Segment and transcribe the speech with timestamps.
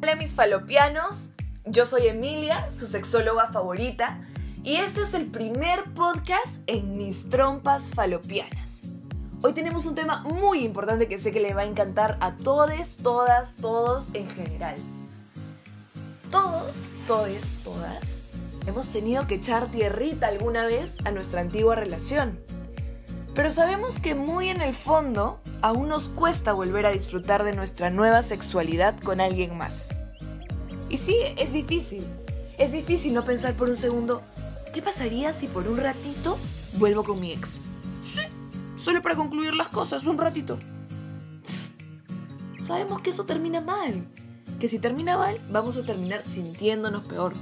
[0.00, 1.30] Hola mis falopianos,
[1.64, 4.20] yo soy Emilia, su sexóloga favorita,
[4.62, 8.82] y este es el primer podcast en mis trompas falopianas.
[9.42, 12.96] Hoy tenemos un tema muy importante que sé que le va a encantar a todos,
[13.02, 14.76] todas, todos en general.
[16.30, 16.76] Todos,
[17.08, 18.20] todes, todas,
[18.68, 22.38] hemos tenido que echar tierrita alguna vez a nuestra antigua relación.
[23.38, 27.88] Pero sabemos que muy en el fondo aún nos cuesta volver a disfrutar de nuestra
[27.88, 29.90] nueva sexualidad con alguien más.
[30.88, 32.04] Y sí, es difícil.
[32.58, 34.22] Es difícil no pensar por un segundo,
[34.74, 36.36] ¿qué pasaría si por un ratito
[36.78, 37.60] vuelvo con mi ex?
[38.04, 38.22] Sí,
[38.76, 40.58] solo para concluir las cosas, un ratito.
[42.60, 44.04] Sabemos que eso termina mal.
[44.58, 47.34] Que si termina mal, vamos a terminar sintiéndonos peor.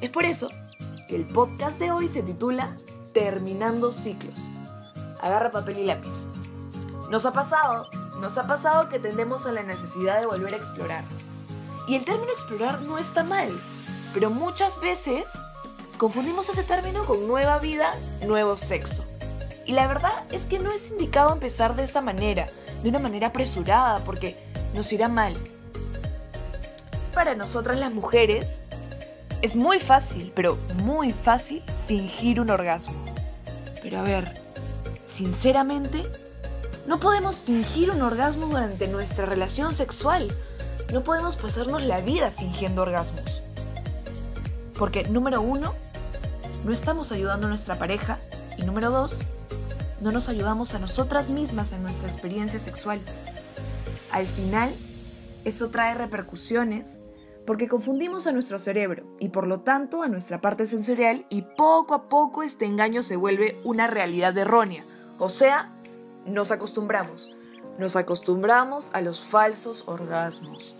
[0.00, 0.48] Es por eso
[1.06, 2.74] que el podcast de hoy se titula
[3.12, 4.40] Terminando ciclos
[5.26, 6.26] agarra papel y lápiz.
[7.10, 7.88] Nos ha pasado,
[8.20, 11.04] nos ha pasado que tendemos a la necesidad de volver a explorar.
[11.86, 13.50] Y el término explorar no está mal,
[14.12, 15.24] pero muchas veces
[15.98, 17.94] confundimos ese término con nueva vida,
[18.26, 19.04] nuevo sexo.
[19.64, 22.48] Y la verdad es que no es indicado empezar de esta manera,
[22.82, 24.36] de una manera apresurada, porque
[24.74, 25.36] nos irá mal.
[27.14, 28.60] Para nosotras las mujeres
[29.42, 32.94] es muy fácil, pero muy fácil fingir un orgasmo.
[33.82, 34.45] Pero a ver,
[35.06, 36.02] Sinceramente,
[36.88, 40.28] no podemos fingir un orgasmo durante nuestra relación sexual.
[40.92, 43.40] No podemos pasarnos la vida fingiendo orgasmos.
[44.76, 45.74] Porque, número uno,
[46.64, 48.18] no estamos ayudando a nuestra pareja.
[48.58, 49.20] Y número dos,
[50.00, 53.00] no nos ayudamos a nosotras mismas en nuestra experiencia sexual.
[54.10, 54.74] Al final,
[55.44, 56.98] esto trae repercusiones
[57.46, 61.94] porque confundimos a nuestro cerebro y por lo tanto a nuestra parte sensorial y poco
[61.94, 64.82] a poco este engaño se vuelve una realidad errónea
[65.18, 65.70] o sea,
[66.26, 67.30] nos acostumbramos.
[67.78, 70.74] Nos acostumbramos a los falsos orgasmos.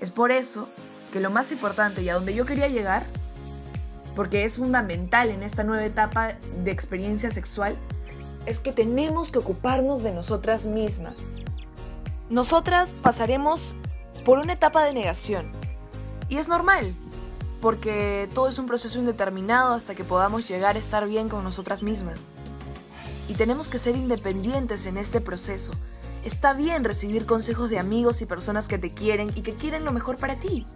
[0.00, 0.68] Es por eso
[1.12, 3.04] que lo más importante y a donde yo quería llegar,
[4.14, 6.34] porque es fundamental en esta nueva etapa
[6.64, 7.76] de experiencia sexual,
[8.46, 11.24] es que tenemos que ocuparnos de nosotras mismas.
[12.28, 13.76] Nosotras pasaremos
[14.24, 15.52] por una etapa de negación.
[16.28, 16.96] Y es normal,
[17.60, 21.82] porque todo es un proceso indeterminado hasta que podamos llegar a estar bien con nosotras
[21.82, 22.26] mismas
[23.28, 25.72] y tenemos que ser independientes en este proceso.
[26.24, 29.92] Está bien recibir consejos de amigos y personas que te quieren y que quieren lo
[29.92, 30.66] mejor para ti,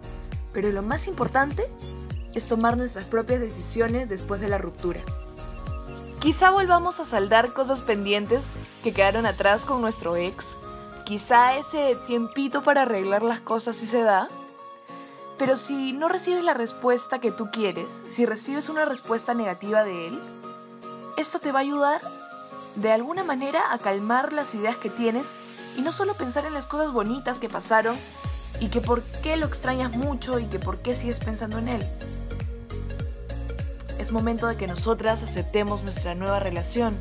[0.53, 1.67] pero lo más importante
[2.33, 5.01] es tomar nuestras propias decisiones después de la ruptura.
[6.19, 8.53] Quizá volvamos a saldar cosas pendientes
[8.83, 10.55] que quedaron atrás con nuestro ex.
[11.03, 14.29] Quizá ese tiempito para arreglar las cosas sí se da.
[15.39, 20.09] Pero si no recibes la respuesta que tú quieres, si recibes una respuesta negativa de
[20.09, 20.21] él,
[21.17, 22.01] esto te va a ayudar
[22.75, 25.31] de alguna manera a calmar las ideas que tienes
[25.77, 27.97] y no solo pensar en las cosas bonitas que pasaron
[28.59, 31.87] y que por qué lo extrañas mucho y que por qué sigues pensando en él.
[33.99, 36.97] Es momento de que nosotras aceptemos nuestra nueva relación,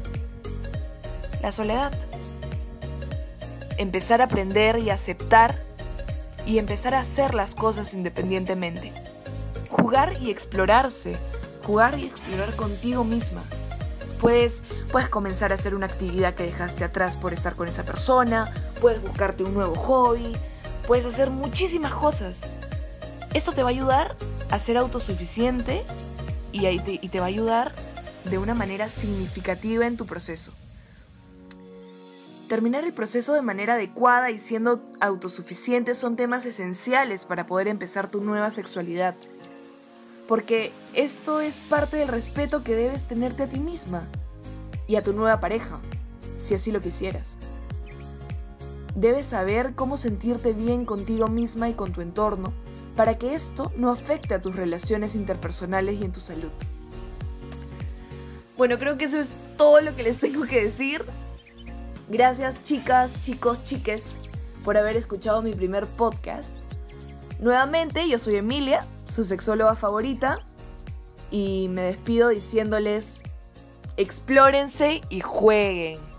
[1.42, 1.92] la soledad.
[3.78, 5.62] Empezar a aprender y aceptar
[6.46, 8.92] y empezar a hacer las cosas independientemente.
[9.70, 11.16] Jugar y explorarse,
[11.64, 13.42] jugar y explorar contigo misma.
[14.20, 14.62] Puedes,
[15.08, 19.44] comenzar a hacer una actividad que dejaste atrás por estar con esa persona, puedes buscarte
[19.44, 20.32] un nuevo hobby,
[20.86, 22.42] puedes hacer muchísimas cosas.
[23.32, 24.16] Eso te va a ayudar
[24.50, 25.84] a ser autosuficiente
[26.52, 27.72] y, y te va a ayudar
[28.24, 30.52] de una manera significativa en tu proceso.
[32.48, 38.08] Terminar el proceso de manera adecuada y siendo autosuficiente son temas esenciales para poder empezar
[38.08, 39.14] tu nueva sexualidad
[40.30, 44.06] porque esto es parte del respeto que debes tenerte a ti misma
[44.86, 45.80] y a tu nueva pareja,
[46.38, 47.36] si así lo quisieras.
[48.94, 52.52] Debes saber cómo sentirte bien contigo misma y con tu entorno
[52.94, 56.52] para que esto no afecte a tus relaciones interpersonales y en tu salud.
[58.56, 61.04] Bueno, creo que eso es todo lo que les tengo que decir.
[62.08, 64.16] Gracias chicas, chicos, chiques
[64.64, 66.54] por haber escuchado mi primer podcast.
[67.40, 70.40] Nuevamente, yo soy Emilia, su sexóloga favorita,
[71.30, 73.22] y me despido diciéndoles,
[73.96, 76.09] explórense y jueguen.